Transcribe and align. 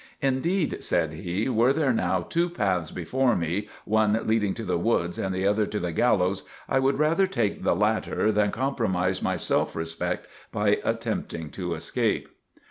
"Indeed," 0.23 0.83
said 0.83 1.13
he, 1.13 1.47
"were 1.47 1.73
there 1.73 1.93
now 1.93 2.21
two 2.21 2.49
paths 2.49 2.89
before 2.89 3.35
me, 3.35 3.69
one 3.85 4.19
leading 4.25 4.55
to 4.55 4.63
the 4.63 4.79
woods 4.79 5.19
and 5.19 5.31
the 5.31 5.45
other 5.45 5.67
to 5.67 5.79
the 5.79 5.91
gallows, 5.91 6.41
I 6.67 6.79
would 6.79 6.97
rather 6.97 7.27
take 7.27 7.61
the 7.61 7.75
latter 7.75 8.31
than 8.31 8.49
compromise 8.49 9.21
my 9.21 9.37
self 9.37 9.75
respect 9.75 10.25
by 10.51 10.79
attempting 10.83 11.51
to 11.51 11.75
escape." 11.75 12.29